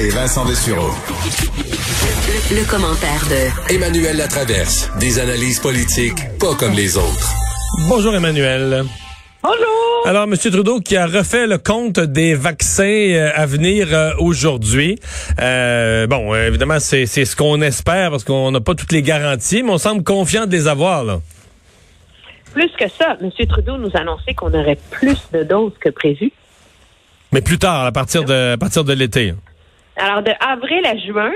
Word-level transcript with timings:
Et 0.00 0.08
Vincent 0.08 0.44
Dessureau. 0.44 0.90
Le, 2.50 2.68
commentaire 2.68 3.22
de 3.30 3.72
Emmanuel 3.72 4.16
Latraverse. 4.16 4.90
Des 4.98 5.20
analyses 5.20 5.60
politiques 5.60 6.18
pas 6.40 6.56
comme 6.56 6.72
les 6.72 6.96
autres. 6.96 7.32
Bonjour 7.88 8.12
Emmanuel. 8.12 8.82
Bonjour. 9.40 10.02
Alors, 10.04 10.24
M. 10.24 10.36
Trudeau 10.36 10.80
qui 10.80 10.96
a 10.96 11.06
refait 11.06 11.46
le 11.46 11.58
compte 11.58 12.00
des 12.00 12.34
vaccins 12.34 12.82
euh, 12.82 13.30
à 13.36 13.46
venir 13.46 13.86
euh, 13.92 14.10
aujourd'hui. 14.18 14.98
Euh, 15.40 16.08
bon, 16.08 16.34
évidemment, 16.34 16.80
c'est 16.80 17.06
ce 17.06 17.36
qu'on 17.36 17.62
espère 17.62 18.10
parce 18.10 18.24
qu'on 18.24 18.50
n'a 18.50 18.60
pas 18.60 18.74
toutes 18.74 18.90
les 18.90 19.02
garanties, 19.02 19.62
mais 19.62 19.70
on 19.70 19.78
semble 19.78 20.02
confiant 20.02 20.46
de 20.46 20.50
les 20.50 20.66
avoir. 20.66 21.04
Là. 21.04 21.20
Plus 22.52 22.70
que 22.76 22.88
ça, 22.88 23.16
M. 23.22 23.30
Trudeau 23.48 23.76
nous 23.76 23.92
annonçait 23.94 24.34
qu'on 24.34 24.52
aurait 24.54 24.78
plus 24.90 25.18
de 25.32 25.44
doses 25.44 25.74
que 25.78 25.90
prévu. 25.90 26.32
Mais 27.32 27.42
plus 27.42 27.58
tard, 27.58 27.84
à 27.84 27.92
partir 27.92 28.24
de, 28.24 28.54
à 28.54 28.56
partir 28.56 28.82
de 28.82 28.92
l'été. 28.92 29.34
Alors, 29.96 30.22
de 30.22 30.32
avril 30.40 30.84
à 30.86 30.96
juin, 30.96 31.32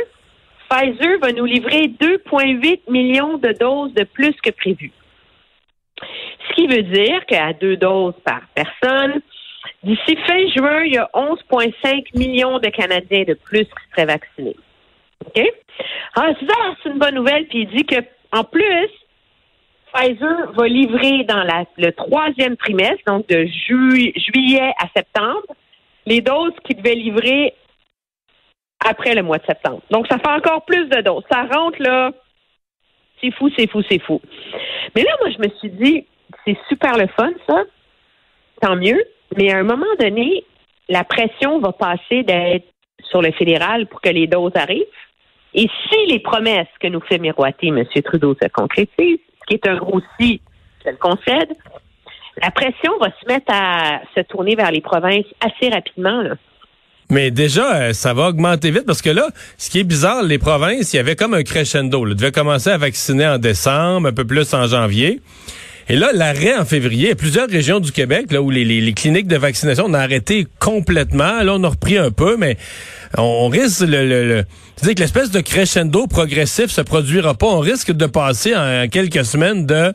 Pfizer 0.68 1.18
va 1.20 1.32
nous 1.32 1.44
livrer 1.44 1.88
2,8 1.88 2.80
millions 2.88 3.38
de 3.38 3.52
doses 3.52 3.94
de 3.94 4.04
plus 4.04 4.34
que 4.42 4.50
prévu. 4.50 4.92
Ce 6.00 6.54
qui 6.54 6.66
veut 6.66 6.82
dire 6.82 7.24
qu'à 7.26 7.52
deux 7.52 7.76
doses 7.76 8.14
par 8.24 8.42
personne, 8.54 9.20
d'ici 9.82 10.16
fin 10.26 10.46
juin, 10.56 10.84
il 10.84 10.94
y 10.94 10.98
a 10.98 11.08
11,5 11.14 12.18
millions 12.18 12.58
de 12.58 12.68
Canadiens 12.68 13.24
de 13.24 13.34
plus 13.34 13.64
qui 13.64 13.90
seraient 13.90 14.06
vaccinés. 14.06 14.56
OK? 15.26 15.42
Alors, 16.16 16.34
c'est 16.82 16.90
une 16.90 16.98
bonne 16.98 17.14
nouvelle, 17.14 17.46
puis 17.46 17.62
il 17.62 17.76
dit 17.76 17.84
que 17.84 17.96
en 18.32 18.44
plus, 18.44 18.90
Pfizer 19.92 20.52
va 20.52 20.68
livrer 20.68 21.24
dans 21.24 21.44
le 21.78 21.90
troisième 21.92 22.56
trimestre, 22.56 23.02
donc 23.06 23.26
de 23.28 23.46
juillet 23.46 24.72
à 24.78 24.86
septembre, 24.94 25.46
les 26.06 26.20
doses 26.20 26.52
qu'il 26.64 26.76
devait 26.76 26.94
livrer 26.94 27.54
après 28.84 29.14
le 29.14 29.22
mois 29.22 29.38
de 29.38 29.46
septembre. 29.46 29.82
Donc, 29.90 30.06
ça 30.08 30.18
fait 30.18 30.28
encore 30.28 30.64
plus 30.64 30.86
de 30.88 31.00
doses. 31.00 31.24
Ça 31.30 31.42
rentre 31.44 31.80
là. 31.80 32.12
C'est 33.20 33.32
fou, 33.32 33.50
c'est 33.56 33.68
fou, 33.68 33.82
c'est 33.88 34.00
fou. 34.00 34.20
Mais 34.94 35.02
là, 35.02 35.10
moi, 35.20 35.30
je 35.30 35.38
me 35.38 35.52
suis 35.58 35.70
dit, 35.70 36.06
c'est 36.44 36.56
super 36.68 36.96
le 36.96 37.08
fun, 37.08 37.30
ça. 37.48 37.64
Tant 38.60 38.76
mieux. 38.76 39.02
Mais 39.36 39.52
à 39.52 39.58
un 39.58 39.64
moment 39.64 39.86
donné, 39.98 40.44
la 40.88 41.04
pression 41.04 41.58
va 41.58 41.72
passer 41.72 42.22
d'être 42.22 42.66
sur 43.10 43.22
le 43.22 43.32
fédéral 43.32 43.86
pour 43.86 44.00
que 44.00 44.08
les 44.08 44.26
doses 44.26 44.54
arrivent. 44.54 44.84
Et 45.54 45.68
si 45.88 46.06
les 46.06 46.20
promesses 46.20 46.68
que 46.80 46.88
nous 46.88 47.00
fait 47.00 47.18
miroiter 47.18 47.68
M. 47.68 47.84
Trudeau 48.04 48.34
se 48.40 48.48
concrétisent, 48.48 49.20
ce 49.40 49.46
qui 49.46 49.54
est 49.54 49.66
un 49.66 49.76
gros 49.76 50.00
si, 50.18 50.40
je 50.84 50.90
le 50.90 50.96
concède, 50.96 51.52
la 52.40 52.50
pression 52.50 52.96
va 52.98 53.08
se 53.20 53.26
mettre 53.26 53.52
à 53.52 54.00
se 54.14 54.20
tourner 54.22 54.54
vers 54.54 54.70
les 54.70 54.80
provinces 54.80 55.26
assez 55.40 55.70
rapidement. 55.70 56.22
Là. 56.22 56.34
Mais 57.10 57.30
déjà, 57.30 57.74
euh, 57.74 57.92
ça 57.94 58.12
va 58.12 58.28
augmenter 58.28 58.70
vite 58.70 58.84
parce 58.86 59.00
que 59.00 59.10
là, 59.10 59.28
ce 59.56 59.70
qui 59.70 59.80
est 59.80 59.84
bizarre, 59.84 60.22
les 60.22 60.38
provinces, 60.38 60.92
il 60.92 60.96
y 60.96 60.98
avait 60.98 61.16
comme 61.16 61.32
un 61.32 61.42
crescendo. 61.42 62.06
Ils 62.06 62.14
devaient 62.14 62.32
commencer 62.32 62.70
à 62.70 62.76
vacciner 62.76 63.26
en 63.26 63.38
décembre, 63.38 64.08
un 64.08 64.12
peu 64.12 64.26
plus 64.26 64.52
en 64.52 64.66
janvier. 64.66 65.20
Et 65.90 65.96
là, 65.96 66.10
l'arrêt 66.12 66.54
en 66.54 66.66
février, 66.66 67.14
plusieurs 67.14 67.48
régions 67.48 67.80
du 67.80 67.92
Québec 67.92 68.26
là 68.30 68.42
où 68.42 68.50
les, 68.50 68.92
cliniques 68.92 69.26
de 69.26 69.36
vaccination 69.36 69.86
ont 69.86 69.94
arrêté 69.94 70.46
complètement. 70.58 71.42
Là, 71.42 71.54
on 71.54 71.64
a 71.64 71.68
repris 71.68 71.96
un 71.96 72.10
peu, 72.10 72.36
mais 72.36 72.58
on 73.16 73.48
risque 73.48 73.80
le, 73.80 74.06
le, 74.06 74.44
dire 74.82 74.94
que 74.94 75.00
l'espèce 75.00 75.30
de 75.30 75.40
crescendo 75.40 76.06
progressif 76.06 76.70
se 76.70 76.82
produira 76.82 77.32
pas. 77.32 77.46
On 77.46 77.60
risque 77.60 77.92
de 77.92 78.04
passer 78.04 78.54
en 78.54 78.86
quelques 78.88 79.24
semaines 79.24 79.64
de 79.64 79.94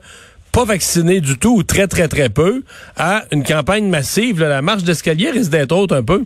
pas 0.51 0.65
vacciner 0.65 1.21
du 1.21 1.37
tout 1.37 1.57
ou 1.57 1.63
très 1.63 1.85
très 1.85 2.07
très 2.07 2.29
peu 2.29 2.63
à 2.97 3.25
une 3.31 3.43
campagne 3.43 3.87
massive. 3.87 4.39
la 4.39 4.63
marche 4.63 4.83
d'escalier 4.83 5.29
risque 5.29 5.51
d'être 5.51 5.73
haute 5.73 5.91
un 5.91 6.03
peu. 6.03 6.25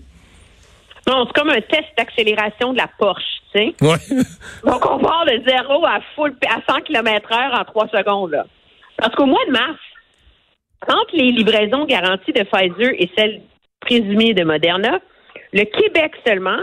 Non, 1.08 1.26
c'est 1.26 1.34
comme 1.40 1.50
un 1.50 1.62
test 1.62 1.88
d'accélération 1.98 2.74
de 2.74 2.78
la 2.78 2.88
Porsche, 3.00 3.24
tu 3.54 3.60
sais. 3.60 3.76
Ouais. 3.82 3.98
Donc, 4.66 4.86
on 4.86 5.00
part 5.00 5.26
de 5.26 5.42
zéro 5.48 5.86
à 5.86 6.00
full, 6.16 6.36
à 6.48 6.62
100 6.72 6.82
km 6.82 7.32
heure 7.32 7.60
en 7.60 7.64
trois 7.64 7.88
secondes, 7.88 8.32
là. 8.32 8.46
Parce 8.98 9.16
qu'au 9.16 9.26
mois 9.26 9.46
de 9.48 9.52
mars, 9.52 9.80
entre 10.88 11.16
les 11.16 11.32
livraisons 11.32 11.86
garanties 11.86 12.34
de 12.34 12.44
Pfizer 12.44 12.94
et 12.98 13.10
celles 13.18 13.42
présumées 13.80 14.34
de 14.34 14.44
Moderna, 14.44 15.00
le 15.54 15.64
Québec 15.64 16.14
seulement 16.26 16.60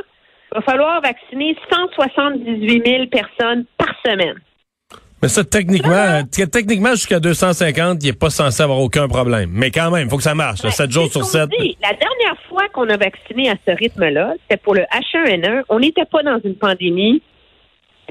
va 0.52 0.60
falloir 0.60 1.00
vacciner 1.00 1.56
178 1.72 2.86
000 2.86 3.06
personnes 3.06 3.64
par 3.78 3.94
semaine. 4.04 4.40
Mais 5.24 5.28
ça, 5.28 5.42
techniquement, 5.42 6.22
techniquement 6.52 6.90
jusqu'à 6.90 7.18
250, 7.18 7.96
il 8.02 8.08
n'est 8.08 8.12
pas 8.12 8.28
censé 8.28 8.62
avoir 8.62 8.78
aucun 8.80 9.08
problème. 9.08 9.48
Mais 9.54 9.70
quand 9.70 9.90
même, 9.90 10.06
il 10.06 10.10
faut 10.10 10.18
que 10.18 10.22
ça 10.22 10.34
marche, 10.34 10.60
7 10.60 10.90
jours 10.90 11.10
sur 11.10 11.24
7. 11.24 11.48
la 11.80 11.94
dernière 11.94 12.36
fois 12.46 12.68
qu'on 12.74 12.86
a 12.90 12.98
vacciné 12.98 13.48
à 13.48 13.54
ce 13.66 13.74
rythme-là, 13.74 14.34
c'était 14.42 14.58
pour 14.58 14.74
le 14.74 14.82
H1N1. 14.82 15.62
On 15.70 15.80
n'était 15.80 16.04
pas 16.04 16.22
dans 16.22 16.38
une 16.44 16.56
pandémie. 16.56 17.22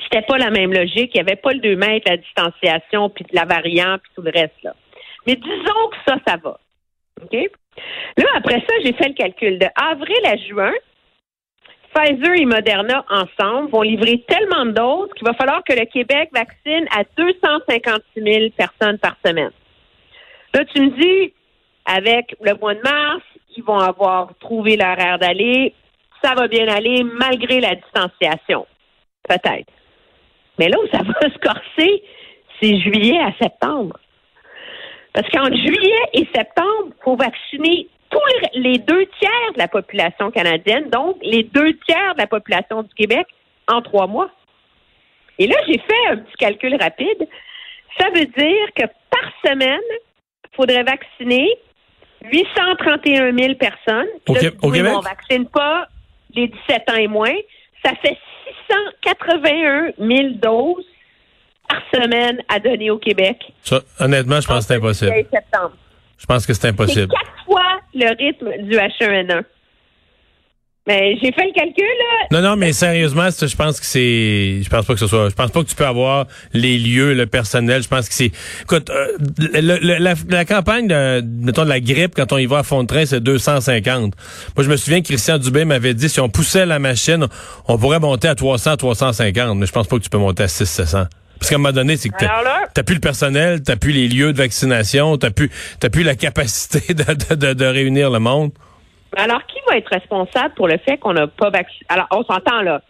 C'était 0.01 0.25
pas 0.25 0.39
la 0.39 0.49
même 0.49 0.73
logique. 0.73 1.11
Il 1.13 1.17
n'y 1.17 1.19
avait 1.19 1.35
pas 1.35 1.53
le 1.53 1.59
2 1.59 1.75
mètres, 1.75 2.09
la 2.09 2.17
distanciation, 2.17 3.11
puis 3.11 3.25
la 3.31 3.45
variante, 3.45 4.01
puis 4.01 4.11
tout 4.15 4.23
le 4.23 4.31
reste. 4.33 4.63
Là. 4.63 4.73
Mais 5.27 5.35
disons 5.35 5.89
que 5.91 5.97
ça, 6.07 6.17
ça 6.25 6.37
va. 6.43 6.59
OK? 7.21 7.37
Là, 8.17 8.25
après 8.37 8.59
ça, 8.67 8.73
j'ai 8.83 8.93
fait 8.93 9.09
le 9.09 9.13
calcul. 9.13 9.59
De 9.59 9.67
avril 9.75 10.25
à 10.25 10.35
juin, 10.37 10.73
Pfizer 11.93 12.33
et 12.35 12.45
Moderna 12.45 13.05
ensemble 13.09 13.69
vont 13.69 13.81
livrer 13.81 14.23
tellement 14.27 14.65
de 14.65 14.71
doses 14.71 15.09
qu'il 15.15 15.27
va 15.27 15.33
falloir 15.33 15.63
que 15.63 15.73
le 15.73 15.85
Québec 15.85 16.29
vaccine 16.33 16.87
à 16.91 17.03
256 17.17 18.21
000 18.21 18.49
personnes 18.57 18.97
par 18.97 19.15
semaine. 19.25 19.51
Là, 20.53 20.65
tu 20.65 20.81
me 20.81 20.89
dis, 20.99 21.33
avec 21.85 22.35
le 22.41 22.55
mois 22.55 22.75
de 22.75 22.81
mars, 22.81 23.23
ils 23.55 23.63
vont 23.63 23.79
avoir 23.79 24.29
trouvé 24.39 24.75
leur 24.75 24.99
air 24.99 25.19
d'aller. 25.19 25.73
Ça 26.23 26.33
va 26.35 26.47
bien 26.47 26.67
aller 26.67 27.03
malgré 27.03 27.59
la 27.59 27.75
distanciation. 27.75 28.65
Peut-être. 29.27 29.71
Mais 30.59 30.69
là 30.69 30.77
où 30.79 30.87
ça 30.87 31.03
va 31.03 31.29
se 31.33 31.37
corser, 31.39 32.03
c'est 32.61 32.79
juillet 32.79 33.19
à 33.19 33.33
septembre. 33.41 33.97
Parce 35.13 35.29
qu'en 35.29 35.45
juillet 35.45 36.03
et 36.13 36.27
septembre, 36.33 36.89
il 36.89 37.03
faut 37.03 37.15
vacciner 37.15 37.87
tous 38.13 38.59
les, 38.59 38.77
deux 38.77 39.05
tiers 39.19 39.53
de 39.53 39.57
la 39.57 39.67
population 39.67 40.31
canadienne, 40.31 40.89
donc 40.89 41.17
les 41.21 41.43
deux 41.43 41.73
tiers 41.85 42.13
de 42.15 42.19
la 42.19 42.27
population 42.27 42.83
du 42.83 42.93
Québec 42.93 43.25
en 43.67 43.81
trois 43.81 44.07
mois. 44.07 44.29
Et 45.39 45.47
là, 45.47 45.55
j'ai 45.67 45.79
fait 45.79 46.07
un 46.11 46.17
petit 46.17 46.35
calcul 46.37 46.75
rapide. 46.79 47.27
Ça 47.99 48.07
veut 48.13 48.25
dire 48.25 48.67
que 48.75 48.83
par 49.09 49.31
semaine, 49.45 49.79
il 49.91 50.55
faudrait 50.55 50.83
vacciner 50.83 51.49
831 52.31 53.35
000 53.35 53.55
personnes. 53.55 54.07
Au, 54.27 54.33
Québec? 54.33 54.55
On 54.61 54.69
ne 54.69 55.03
vaccine 55.03 55.47
pas 55.47 55.87
les 56.35 56.47
17 56.47 56.89
ans 56.89 56.95
et 56.95 57.07
moins. 57.07 57.35
Ça 57.83 57.93
fait 58.01 58.17
681 59.01 59.93
000 59.97 60.29
doses 60.35 60.85
par 61.67 61.81
semaine 61.93 62.41
à 62.47 62.59
donner 62.59 62.91
au 62.91 62.97
Québec. 62.97 63.37
honnêtement, 63.99 64.39
je 64.39 64.47
pense 64.47 64.59
que 64.59 64.73
c'est 64.73 64.75
impossible. 64.75 65.13
Je 66.23 66.25
pense 66.25 66.45
que 66.45 66.53
c'est 66.53 66.69
impossible. 66.69 67.11
C'est 67.11 67.25
quatre 67.25 67.45
fois 67.45 67.79
le 67.93 68.07
rythme 68.17 68.63
du 68.63 68.77
H1N1. 68.77 69.43
Mais 70.87 71.17
j'ai 71.21 71.31
fait 71.31 71.45
le 71.45 71.53
calcul, 71.53 71.83
là. 71.85 72.27
Non, 72.31 72.49
non, 72.49 72.55
mais 72.57 72.73
sérieusement, 72.73 73.29
je 73.29 73.55
pense 73.55 73.79
que 73.79 73.85
c'est, 73.85 74.61
je 74.61 74.69
pense 74.69 74.85
pas 74.85 74.93
que 74.93 74.99
ce 74.99 75.07
soit, 75.07 75.29
je 75.29 75.35
pense 75.35 75.51
pas 75.51 75.63
que 75.63 75.69
tu 75.69 75.75
peux 75.75 75.85
avoir 75.85 76.27
les 76.53 76.77
lieux, 76.77 77.13
le 77.13 77.25
personnel. 77.25 77.83
Je 77.83 77.87
pense 77.87 78.07
que 78.07 78.13
c'est, 78.13 78.31
écoute, 78.61 78.89
euh, 78.89 79.07
la, 80.29 80.45
campagne 80.45 80.87
de, 80.87 81.21
mettons, 81.21 81.63
de 81.63 81.69
la 81.69 81.79
grippe, 81.79 82.15
quand 82.15 82.33
on 82.33 82.37
y 82.37 82.45
va 82.45 82.59
à 82.59 82.63
fond 82.63 82.83
de 82.83 82.87
train, 82.87 83.05
c'est 83.05 83.21
250. 83.21 84.13
Moi, 84.57 84.63
je 84.65 84.69
me 84.69 84.75
souviens 84.75 85.01
que 85.01 85.07
Christian 85.07 85.37
Dubé 85.37 85.63
m'avait 85.63 85.93
dit, 85.93 86.09
si 86.09 86.19
on 86.21 86.27
poussait 86.27 86.65
la 86.65 86.79
machine, 86.79 87.27
on 87.67 87.77
pourrait 87.77 87.99
monter 87.99 88.29
à 88.29 88.35
300, 88.35 88.75
350. 88.75 89.57
Mais 89.57 89.65
je 89.65 89.71
pense 89.71 89.87
pas 89.87 89.97
que 89.97 90.03
tu 90.03 90.09
peux 90.09 90.17
monter 90.17 90.43
à 90.43 90.47
6, 90.49 90.65
700. 90.65 91.03
Parce 91.39 91.49
qu'à 91.49 91.55
un 91.55 91.59
moment 91.59 91.73
donné, 91.73 91.97
c'est 91.97 92.09
que 92.09 92.15
t'as 92.73 92.83
plus 92.83 92.95
le 92.95 93.01
personnel, 93.01 93.61
t'as 93.63 93.75
plus 93.75 93.91
les 93.91 94.07
lieux 94.07 94.31
de 94.31 94.37
vaccination, 94.37 95.17
t'as 95.17 95.31
plus, 95.31 95.49
t'as 95.79 95.89
plus 95.89 96.03
la 96.03 96.15
capacité 96.15 96.93
de, 96.93 97.35
de, 97.35 97.53
de, 97.53 97.65
réunir 97.65 98.09
le 98.09 98.19
monde. 98.19 98.51
Alors, 99.15 99.45
qui 99.45 99.57
va 99.67 99.77
être 99.77 99.89
responsable 99.89 100.53
pour 100.55 100.67
le 100.67 100.77
fait 100.77 100.97
qu'on 100.97 101.13
n'a 101.13 101.27
pas 101.27 101.49
vacciné? 101.49 101.85
Alors, 101.89 102.07
on 102.11 102.23
s'entend 102.23 102.61
là. 102.61 102.81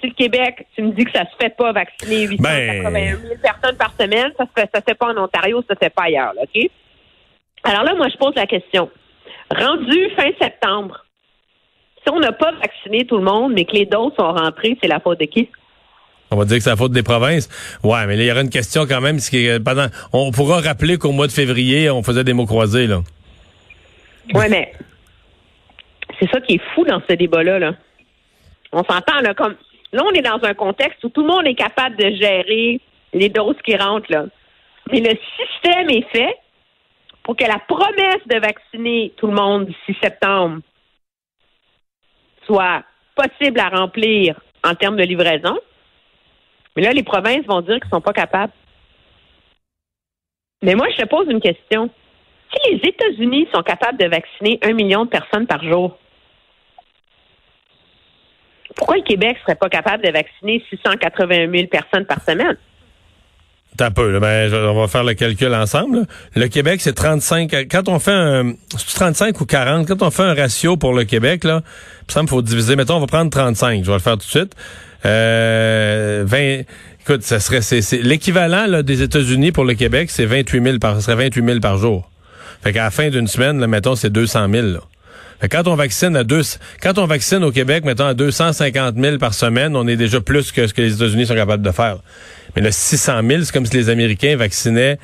Si 0.00 0.08
le 0.08 0.14
Québec, 0.14 0.66
tu 0.76 0.82
me 0.82 0.92
dis 0.92 1.04
que 1.04 1.10
ça 1.12 1.24
se 1.24 1.36
fait 1.40 1.56
pas 1.56 1.72
vacciner 1.72 2.26
881 2.26 3.16
000 3.16 3.22
ben... 3.22 3.38
personnes 3.40 3.76
par 3.76 3.92
semaine, 3.98 4.30
ça 4.38 4.44
se 4.44 4.60
fait, 4.60 4.70
ça 4.72 4.80
se 4.80 4.84
fait 4.86 4.94
pas 4.94 5.06
en 5.06 5.24
Ontario, 5.24 5.62
ça 5.66 5.74
se 5.74 5.78
fait 5.78 5.90
pas 5.90 6.04
ailleurs, 6.04 6.34
OK? 6.40 6.70
Alors 7.64 7.82
là, 7.82 7.94
moi, 7.94 8.08
je 8.08 8.16
pose 8.16 8.34
la 8.36 8.46
question. 8.46 8.90
Rendu 9.50 10.10
fin 10.14 10.30
septembre, 10.40 11.04
si 12.04 12.12
on 12.12 12.20
n'a 12.20 12.32
pas 12.32 12.52
vacciné 12.52 13.06
tout 13.06 13.16
le 13.16 13.24
monde, 13.24 13.54
mais 13.54 13.64
que 13.64 13.72
les 13.72 13.86
doses 13.86 14.12
sont 14.18 14.32
rentrées, 14.32 14.78
c'est 14.80 14.88
la 14.88 15.00
faute 15.00 15.18
de 15.18 15.24
qui? 15.24 15.50
On 16.30 16.36
va 16.36 16.44
dire 16.44 16.58
que 16.58 16.62
c'est 16.62 16.70
la 16.70 16.76
faute 16.76 16.92
des 16.92 17.02
provinces. 17.02 17.48
Ouais, 17.82 18.06
mais 18.06 18.16
il 18.16 18.24
y 18.24 18.30
aura 18.30 18.42
une 18.42 18.50
question 18.50 18.86
quand 18.86 19.00
même. 19.00 19.18
pendant, 19.64 19.86
on 20.12 20.30
pourra 20.30 20.60
rappeler 20.60 20.98
qu'au 20.98 21.12
mois 21.12 21.26
de 21.26 21.32
février, 21.32 21.90
on 21.90 22.02
faisait 22.02 22.24
des 22.24 22.34
mots 22.34 22.46
croisés, 22.46 22.86
là. 22.86 23.00
Ouais, 24.34 24.48
mais 24.48 24.72
c'est 26.20 26.30
ça 26.30 26.40
qui 26.40 26.54
est 26.54 26.62
fou 26.74 26.84
dans 26.84 27.00
ce 27.08 27.14
débat-là. 27.14 27.58
Là. 27.58 27.74
On 28.72 28.84
s'entend, 28.84 29.20
là, 29.22 29.32
comme 29.34 29.54
là, 29.92 30.02
on 30.04 30.12
est 30.12 30.22
dans 30.22 30.38
un 30.42 30.54
contexte 30.54 31.02
où 31.04 31.08
tout 31.08 31.22
le 31.22 31.28
monde 31.28 31.46
est 31.46 31.54
capable 31.54 31.96
de 31.96 32.10
gérer 32.10 32.80
les 33.14 33.28
doses 33.30 33.56
qui 33.64 33.74
rentrent, 33.76 34.10
là. 34.12 34.26
Mais 34.92 35.00
le 35.00 35.16
système 35.36 35.90
est 35.90 36.06
fait 36.10 36.36
pour 37.22 37.36
que 37.36 37.44
la 37.44 37.58
promesse 37.58 38.26
de 38.26 38.38
vacciner 38.38 39.12
tout 39.16 39.26
le 39.26 39.34
monde 39.34 39.66
d'ici 39.66 39.98
septembre 40.02 40.60
soit 42.46 42.82
possible 43.14 43.60
à 43.60 43.68
remplir 43.68 44.40
en 44.64 44.74
termes 44.74 44.96
de 44.96 45.02
livraison. 45.02 45.58
Mais 46.78 46.84
là, 46.84 46.92
les 46.92 47.02
provinces 47.02 47.44
vont 47.48 47.60
dire 47.60 47.80
qu'ils 47.80 47.90
sont 47.90 48.00
pas 48.00 48.12
capables. 48.12 48.52
Mais 50.62 50.76
moi, 50.76 50.86
je 50.92 51.02
te 51.02 51.08
pose 51.08 51.26
une 51.28 51.40
question. 51.40 51.90
Si 52.52 52.70
les 52.70 52.88
États-Unis 52.88 53.48
sont 53.52 53.64
capables 53.64 53.98
de 53.98 54.06
vacciner 54.06 54.60
un 54.62 54.74
million 54.74 55.04
de 55.04 55.10
personnes 55.10 55.48
par 55.48 55.60
jour, 55.60 55.98
pourquoi 58.76 58.96
le 58.96 59.02
Québec 59.02 59.38
serait 59.40 59.56
pas 59.56 59.68
capable 59.68 60.04
de 60.04 60.12
vacciner 60.12 60.64
681 60.70 61.50
000 61.50 61.66
personnes 61.66 62.06
par 62.06 62.22
semaine? 62.22 62.56
un 63.80 63.90
peu, 63.90 64.20
ben, 64.20 64.52
on 64.54 64.80
va 64.80 64.86
faire 64.86 65.04
le 65.04 65.14
calcul 65.14 65.52
ensemble. 65.54 66.06
Le 66.36 66.46
Québec, 66.46 66.80
c'est 66.80 66.94
35. 66.94 67.50
Quand 67.68 67.88
on 67.88 67.98
fait 67.98 68.12
un 68.12 68.52
35 68.94 69.40
ou 69.40 69.46
40, 69.46 69.88
quand 69.88 70.02
on 70.02 70.10
fait 70.10 70.22
un 70.22 70.34
ratio 70.34 70.76
pour 70.76 70.92
le 70.92 71.04
Québec, 71.04 71.42
là, 71.42 71.62
il 72.14 72.22
me 72.22 72.26
faut 72.28 72.42
diviser. 72.42 72.76
Mettons, 72.76 72.96
on 72.96 73.00
va 73.00 73.06
prendre 73.06 73.30
35. 73.30 73.82
Je 73.82 73.88
vais 73.88 73.96
le 73.96 73.98
faire 73.98 74.14
tout 74.14 74.18
de 74.18 74.22
suite. 74.22 74.54
Euh, 75.04 76.24
20. 76.26 76.62
Écoute, 77.00 77.22
ça 77.22 77.40
serait 77.40 77.62
c'est, 77.62 78.02
l'équivalent 78.02 78.82
des 78.82 79.02
États-Unis 79.02 79.52
pour 79.52 79.64
le 79.64 79.74
Québec, 79.74 80.10
c'est 80.10 80.26
28 80.26 80.62
000 80.62 80.78
par, 80.78 80.96
ça 80.96 81.00
serait 81.00 81.28
28 81.28 81.44
000 81.44 81.60
par 81.60 81.78
jour. 81.78 82.10
Fait 82.62 82.72
qu'à 82.72 82.84
la 82.84 82.90
fin 82.90 83.08
d'une 83.08 83.28
semaine, 83.28 83.60
là, 83.60 83.66
mettons, 83.66 83.94
c'est 83.94 84.10
200 84.10 84.48
000. 84.50 84.66
Là. 84.66 84.80
Fait 85.40 85.48
quand 85.48 85.68
on 85.68 85.74
vaccine 85.76 86.16
à 86.16 86.24
deux, 86.24 86.42
quand 86.82 86.98
on 86.98 87.06
vaccine 87.06 87.44
au 87.44 87.52
Québec, 87.52 87.84
mettons 87.84 88.06
à 88.06 88.14
250 88.14 88.96
000 88.96 89.18
par 89.18 89.34
semaine, 89.34 89.76
on 89.76 89.86
est 89.86 89.96
déjà 89.96 90.20
plus 90.20 90.50
que 90.50 90.66
ce 90.66 90.74
que 90.74 90.82
les 90.82 90.94
États-Unis 90.94 91.26
sont 91.26 91.34
capables 91.34 91.62
de 91.62 91.70
faire. 91.70 91.98
Mais 92.56 92.62
le 92.62 92.72
600 92.72 93.20
000, 93.26 93.42
c'est 93.44 93.52
comme 93.52 93.66
si 93.66 93.76
les 93.76 93.88
Américains 93.88 94.36
vaccinaient 94.36 94.98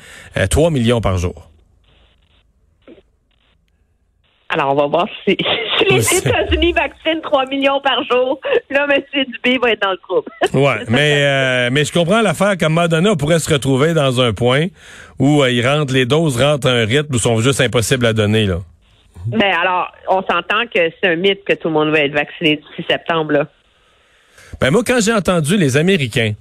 3 0.49 0.67
euh, 0.67 0.71
millions 0.71 0.99
par 0.99 1.17
jour. 1.17 1.49
Alors, 4.55 4.71
on 4.71 4.75
va 4.75 4.87
voir 4.87 5.07
si, 5.27 5.35
les 5.89 6.15
États-Unis 6.15 6.71
vaccinent 6.71 7.19
3 7.21 7.45
millions 7.47 7.81
par 7.81 8.01
jour. 8.09 8.39
Là, 8.69 8.87
M. 8.89 9.25
Dubé 9.25 9.57
va 9.57 9.71
être 9.71 9.81
dans 9.81 9.91
le 9.91 9.97
trouble. 9.97 10.31
oui, 10.53 10.85
mais, 10.87 11.25
euh, 11.25 11.69
mais 11.73 11.83
je 11.83 11.91
comprends 11.91 12.21
l'affaire 12.21 12.55
qu'à 12.55 12.69
Madonna 12.69 13.11
on 13.11 13.17
pourrait 13.17 13.39
se 13.39 13.51
retrouver 13.51 13.93
dans 13.93 14.21
un 14.21 14.31
point 14.31 14.67
où 15.19 15.43
euh, 15.43 15.51
ils 15.51 15.67
rentrent, 15.67 15.93
les 15.93 16.05
doses 16.05 16.41
rentrent 16.41 16.69
à 16.69 16.71
un 16.71 16.85
rythme 16.85 17.13
où 17.13 17.17
sont 17.17 17.41
juste 17.41 17.59
impossibles 17.59 18.05
à 18.05 18.13
donner. 18.13 18.45
Là. 18.45 18.59
Ben 19.27 19.51
alors, 19.61 19.91
on 20.07 20.21
s'entend 20.21 20.65
que 20.73 20.89
c'est 21.01 21.09
un 21.09 21.17
mythe 21.17 21.43
que 21.43 21.53
tout 21.53 21.67
le 21.67 21.73
monde 21.73 21.89
va 21.89 21.99
être 21.99 22.13
vacciné 22.13 22.55
d'ici 22.55 22.87
septembre. 22.89 23.33
Là. 23.33 23.47
Ben 24.61 24.71
moi, 24.71 24.83
quand 24.87 25.01
j'ai 25.01 25.11
entendu 25.11 25.57
les 25.57 25.75
Américains 25.75 26.31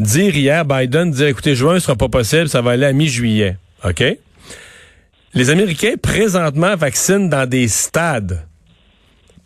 dire 0.00 0.34
hier, 0.34 0.64
Biden 0.64 1.10
dire, 1.10 1.26
écoutez, 1.26 1.54
juin 1.54 1.74
ne 1.74 1.80
sera 1.80 1.96
pas 1.96 2.08
possible, 2.08 2.48
ça 2.48 2.62
va 2.62 2.70
aller 2.70 2.86
à 2.86 2.94
mi-juillet. 2.94 3.58
OK? 3.84 4.02
Les 5.34 5.48
Américains, 5.48 5.94
présentement, 6.00 6.76
vaccinent 6.76 7.30
dans 7.30 7.48
des 7.48 7.66
stades. 7.66 8.46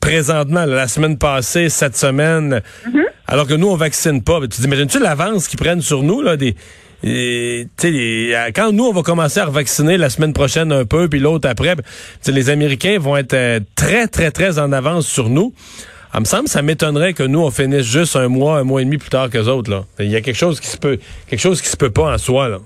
Présentement, 0.00 0.64
la 0.64 0.88
semaine 0.88 1.16
passée, 1.16 1.68
cette 1.68 1.96
semaine, 1.96 2.60
mm-hmm. 2.84 3.04
alors 3.28 3.46
que 3.46 3.54
nous, 3.54 3.68
on 3.68 3.76
vaccine 3.76 4.22
pas. 4.22 4.40
Tu 4.42 4.60
t'imagines-tu 4.60 4.98
l'avance 4.98 5.46
qu'ils 5.46 5.60
prennent 5.60 5.80
sur 5.80 6.02
nous, 6.02 6.22
là, 6.22 6.36
des... 6.36 6.56
quand 8.54 8.72
nous, 8.72 8.84
on 8.84 8.92
va 8.92 9.02
commencer 9.02 9.38
à 9.38 9.46
vacciner 9.46 9.96
la 9.96 10.10
semaine 10.10 10.32
prochaine 10.32 10.72
un 10.72 10.84
peu, 10.84 11.08
puis 11.08 11.20
l'autre 11.20 11.48
après, 11.48 11.76
les 12.26 12.50
Américains 12.50 12.98
vont 12.98 13.16
être 13.16 13.34
euh, 13.34 13.60
très, 13.76 14.08
très, 14.08 14.32
très 14.32 14.58
en 14.58 14.72
avance 14.72 15.06
sur 15.06 15.28
nous. 15.28 15.54
Ça 16.12 16.20
me 16.20 16.24
semble, 16.24 16.48
ça 16.48 16.62
m'étonnerait 16.62 17.12
que 17.12 17.22
nous, 17.22 17.40
on 17.40 17.50
finisse 17.50 17.86
juste 17.86 18.16
un 18.16 18.28
mois, 18.28 18.58
un 18.58 18.64
mois 18.64 18.80
et 18.82 18.84
demi 18.84 18.96
plus 18.96 19.10
tard 19.10 19.30
que 19.30 19.38
les 19.38 19.48
autres. 19.48 19.70
Là. 19.70 19.84
Il 20.00 20.10
y 20.10 20.16
a 20.16 20.20
quelque 20.20 20.38
chose 20.38 20.58
qui 20.58 20.66
se 20.66 20.78
peut, 20.78 20.98
quelque 21.28 21.40
chose 21.40 21.60
qui 21.60 21.68
se 21.68 21.76
peut 21.76 21.90
pas 21.90 22.14
en 22.14 22.18
soi. 22.18 22.48
Là. 22.48 22.58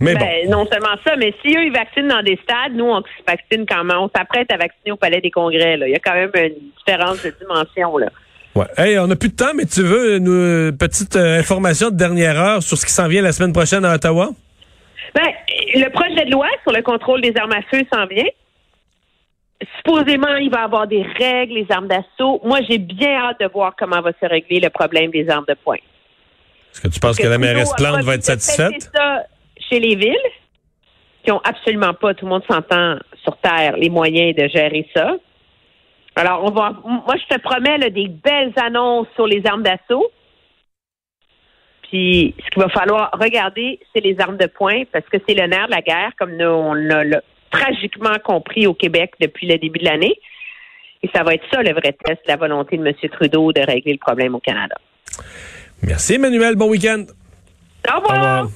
Mais 0.00 0.14
ben, 0.14 0.48
Non 0.48 0.66
seulement 0.70 0.96
ça, 1.06 1.16
mais 1.16 1.34
si 1.42 1.56
eux, 1.56 1.64
ils 1.64 1.72
vaccinent 1.72 2.08
dans 2.08 2.22
des 2.22 2.38
stades, 2.42 2.74
nous, 2.74 2.86
on 2.86 3.00
se 3.00 3.24
vaccine 3.26 3.66
quand 3.66 3.84
même. 3.84 3.98
On 3.98 4.10
s'apprête 4.14 4.50
à 4.52 4.56
vacciner 4.56 4.92
au 4.92 4.96
Palais 4.96 5.20
des 5.20 5.30
Congrès. 5.30 5.76
Là. 5.76 5.88
Il 5.88 5.92
y 5.92 5.96
a 5.96 5.98
quand 5.98 6.14
même 6.14 6.30
une 6.34 6.70
différence 6.78 7.22
de 7.22 7.34
dimension. 7.40 7.98
Là. 7.98 8.08
Ouais. 8.54 8.66
Hey, 8.78 8.98
on 8.98 9.06
n'a 9.06 9.16
plus 9.16 9.30
de 9.30 9.36
temps, 9.36 9.54
mais 9.54 9.66
tu 9.66 9.82
veux 9.82 10.16
une 10.16 10.76
petite 10.76 11.16
euh, 11.16 11.38
information 11.38 11.90
de 11.90 11.96
dernière 11.96 12.40
heure 12.40 12.62
sur 12.62 12.76
ce 12.76 12.86
qui 12.86 12.92
s'en 12.92 13.08
vient 13.08 13.22
la 13.22 13.32
semaine 13.32 13.52
prochaine 13.52 13.84
à 13.84 13.94
Ottawa? 13.94 14.30
Ben, 15.14 15.32
le 15.74 15.88
projet 15.90 16.24
de 16.24 16.30
loi 16.30 16.48
sur 16.62 16.72
le 16.72 16.82
contrôle 16.82 17.20
des 17.20 17.32
armes 17.36 17.52
à 17.52 17.62
feu 17.70 17.82
s'en 17.92 18.06
vient 18.06 18.24
supposément, 19.76 20.36
il 20.36 20.50
va 20.50 20.60
y 20.60 20.64
avoir 20.64 20.86
des 20.86 21.02
règles, 21.02 21.54
les 21.54 21.66
armes 21.70 21.88
d'assaut. 21.88 22.40
Moi, 22.44 22.60
j'ai 22.68 22.78
bien 22.78 23.16
hâte 23.16 23.40
de 23.40 23.46
voir 23.46 23.74
comment 23.78 24.00
va 24.00 24.12
se 24.20 24.26
régler 24.26 24.60
le 24.60 24.70
problème 24.70 25.10
des 25.10 25.28
armes 25.28 25.44
de 25.48 25.54
poing. 25.54 25.76
Est-ce 26.72 26.80
que 26.80 26.88
tu 26.88 27.00
penses 27.00 27.16
que, 27.16 27.26
la 27.26 27.38
mairesse 27.38 27.72
Plante 27.76 28.02
va 28.02 28.14
être 28.14 28.24
satisfaite? 28.24 28.90
ça 28.94 29.24
chez 29.68 29.80
les 29.80 29.96
villes, 29.96 30.16
qui 31.24 31.32
ont 31.32 31.40
absolument 31.44 31.94
pas, 31.94 32.14
tout 32.14 32.24
le 32.24 32.30
monde 32.30 32.44
s'entend 32.48 32.96
sur 33.22 33.36
Terre, 33.38 33.76
les 33.76 33.90
moyens 33.90 34.34
de 34.36 34.48
gérer 34.48 34.88
ça. 34.94 35.16
Alors, 36.14 36.44
on 36.44 36.50
va, 36.50 36.72
moi, 36.84 37.14
je 37.16 37.34
te 37.34 37.40
promets 37.40 37.78
des 37.90 38.08
belles 38.08 38.52
annonces 38.56 39.08
sur 39.14 39.26
les 39.26 39.46
armes 39.46 39.62
d'assaut. 39.62 40.10
Puis, 41.82 42.34
ce 42.44 42.50
qu'il 42.50 42.62
va 42.62 42.68
falloir 42.68 43.10
regarder, 43.12 43.78
c'est 43.92 44.00
les 44.00 44.18
armes 44.18 44.38
de 44.38 44.46
poing, 44.46 44.84
parce 44.92 45.06
que 45.08 45.18
c'est 45.28 45.34
le 45.34 45.46
nerf 45.46 45.66
de 45.66 45.72
la 45.72 45.82
guerre, 45.82 46.12
comme 46.18 46.36
nous, 46.36 46.46
on 46.46 46.74
l'a 46.74 47.20
tragiquement 47.50 48.16
compris 48.24 48.66
au 48.66 48.74
Québec 48.74 49.12
depuis 49.20 49.46
le 49.46 49.58
début 49.58 49.78
de 49.78 49.84
l'année. 49.84 50.14
Et 51.02 51.10
ça 51.14 51.22
va 51.22 51.34
être 51.34 51.44
ça 51.52 51.62
le 51.62 51.72
vrai 51.72 51.96
test, 52.04 52.20
la 52.26 52.36
volonté 52.36 52.76
de 52.76 52.86
M. 52.86 52.94
Trudeau 53.12 53.52
de 53.52 53.60
régler 53.60 53.92
le 53.92 53.98
problème 53.98 54.34
au 54.34 54.40
Canada. 54.40 54.76
Merci, 55.82 56.14
Emmanuel. 56.14 56.56
Bon 56.56 56.68
week-end. 56.68 57.04
Au 57.88 58.00
revoir. 58.00 58.48